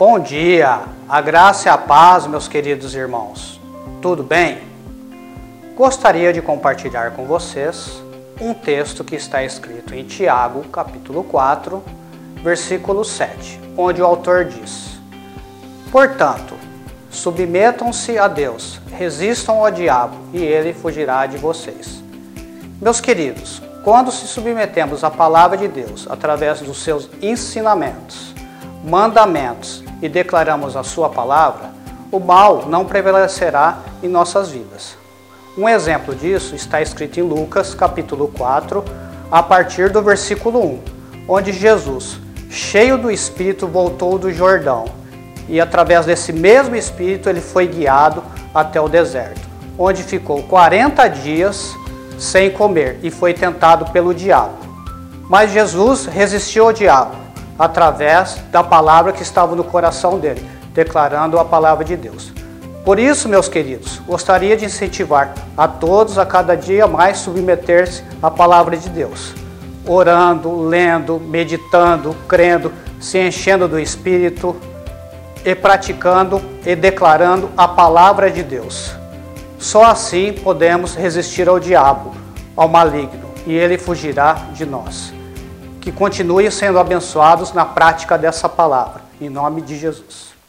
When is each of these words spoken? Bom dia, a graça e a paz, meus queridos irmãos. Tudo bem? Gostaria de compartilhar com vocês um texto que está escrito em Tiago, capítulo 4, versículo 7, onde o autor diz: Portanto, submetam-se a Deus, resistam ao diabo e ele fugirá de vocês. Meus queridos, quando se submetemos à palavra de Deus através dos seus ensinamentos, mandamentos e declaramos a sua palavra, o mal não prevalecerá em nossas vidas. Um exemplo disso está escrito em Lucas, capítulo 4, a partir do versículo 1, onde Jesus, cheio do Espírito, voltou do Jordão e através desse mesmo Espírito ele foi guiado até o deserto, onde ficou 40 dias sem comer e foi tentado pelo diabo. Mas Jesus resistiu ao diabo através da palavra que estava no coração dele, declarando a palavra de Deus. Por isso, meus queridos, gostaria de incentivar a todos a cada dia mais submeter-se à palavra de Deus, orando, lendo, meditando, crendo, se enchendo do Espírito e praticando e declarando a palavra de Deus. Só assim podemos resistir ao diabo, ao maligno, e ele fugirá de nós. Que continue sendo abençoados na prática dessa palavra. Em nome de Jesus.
Bom 0.00 0.18
dia, 0.18 0.80
a 1.06 1.20
graça 1.20 1.68
e 1.68 1.70
a 1.70 1.76
paz, 1.76 2.26
meus 2.26 2.48
queridos 2.48 2.94
irmãos. 2.94 3.60
Tudo 4.00 4.22
bem? 4.22 4.62
Gostaria 5.76 6.32
de 6.32 6.40
compartilhar 6.40 7.10
com 7.10 7.26
vocês 7.26 8.02
um 8.40 8.54
texto 8.54 9.04
que 9.04 9.14
está 9.14 9.44
escrito 9.44 9.94
em 9.94 10.04
Tiago, 10.04 10.64
capítulo 10.70 11.22
4, 11.24 11.84
versículo 12.42 13.04
7, 13.04 13.60
onde 13.76 14.00
o 14.00 14.06
autor 14.06 14.46
diz: 14.46 14.98
Portanto, 15.92 16.54
submetam-se 17.10 18.16
a 18.16 18.26
Deus, 18.26 18.80
resistam 18.96 19.62
ao 19.62 19.70
diabo 19.70 20.16
e 20.32 20.42
ele 20.42 20.72
fugirá 20.72 21.26
de 21.26 21.36
vocês. 21.36 22.02
Meus 22.80 23.02
queridos, 23.02 23.60
quando 23.84 24.10
se 24.10 24.26
submetemos 24.26 25.04
à 25.04 25.10
palavra 25.10 25.58
de 25.58 25.68
Deus 25.68 26.06
através 26.08 26.60
dos 26.60 26.82
seus 26.82 27.06
ensinamentos, 27.20 28.34
mandamentos 28.82 29.84
e 30.02 30.08
declaramos 30.08 30.76
a 30.76 30.82
sua 30.82 31.08
palavra, 31.08 31.70
o 32.10 32.18
mal 32.18 32.66
não 32.66 32.84
prevalecerá 32.84 33.78
em 34.02 34.08
nossas 34.08 34.50
vidas. 34.50 34.96
Um 35.56 35.68
exemplo 35.68 36.14
disso 36.14 36.54
está 36.54 36.80
escrito 36.80 37.20
em 37.20 37.22
Lucas, 37.22 37.74
capítulo 37.74 38.28
4, 38.28 38.84
a 39.30 39.42
partir 39.42 39.90
do 39.90 40.02
versículo 40.02 40.64
1, 40.64 40.80
onde 41.28 41.52
Jesus, 41.52 42.18
cheio 42.48 42.98
do 42.98 43.10
Espírito, 43.10 43.66
voltou 43.66 44.18
do 44.18 44.32
Jordão 44.32 44.86
e 45.48 45.60
através 45.60 46.06
desse 46.06 46.32
mesmo 46.32 46.76
Espírito 46.76 47.28
ele 47.28 47.40
foi 47.40 47.66
guiado 47.66 48.22
até 48.54 48.80
o 48.80 48.88
deserto, 48.88 49.40
onde 49.78 50.02
ficou 50.02 50.42
40 50.44 51.08
dias 51.08 51.74
sem 52.18 52.50
comer 52.50 52.98
e 53.02 53.10
foi 53.10 53.34
tentado 53.34 53.90
pelo 53.92 54.14
diabo. 54.14 54.58
Mas 55.28 55.52
Jesus 55.52 56.06
resistiu 56.06 56.66
ao 56.66 56.72
diabo 56.72 57.16
através 57.60 58.36
da 58.50 58.64
palavra 58.64 59.12
que 59.12 59.22
estava 59.22 59.54
no 59.54 59.62
coração 59.62 60.18
dele, 60.18 60.42
declarando 60.72 61.38
a 61.38 61.44
palavra 61.44 61.84
de 61.84 61.94
Deus. 61.94 62.32
Por 62.86 62.98
isso, 62.98 63.28
meus 63.28 63.50
queridos, 63.50 64.00
gostaria 64.06 64.56
de 64.56 64.64
incentivar 64.64 65.34
a 65.54 65.68
todos 65.68 66.16
a 66.16 66.24
cada 66.24 66.56
dia 66.56 66.86
mais 66.86 67.18
submeter-se 67.18 68.02
à 68.22 68.30
palavra 68.30 68.78
de 68.78 68.88
Deus, 68.88 69.34
orando, 69.86 70.62
lendo, 70.62 71.20
meditando, 71.20 72.16
crendo, 72.26 72.72
se 72.98 73.18
enchendo 73.18 73.68
do 73.68 73.78
Espírito 73.78 74.56
e 75.44 75.54
praticando 75.54 76.40
e 76.64 76.74
declarando 76.74 77.50
a 77.58 77.68
palavra 77.68 78.30
de 78.30 78.42
Deus. 78.42 78.94
Só 79.58 79.84
assim 79.84 80.32
podemos 80.32 80.94
resistir 80.94 81.46
ao 81.46 81.60
diabo, 81.60 82.14
ao 82.56 82.68
maligno, 82.68 83.28
e 83.46 83.54
ele 83.54 83.76
fugirá 83.76 84.46
de 84.54 84.64
nós. 84.64 85.19
Que 85.80 85.90
continue 85.90 86.50
sendo 86.50 86.78
abençoados 86.78 87.52
na 87.52 87.64
prática 87.64 88.18
dessa 88.18 88.48
palavra. 88.48 89.02
Em 89.20 89.28
nome 89.28 89.62
de 89.62 89.78
Jesus. 89.78 90.39